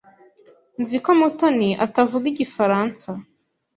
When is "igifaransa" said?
2.33-3.09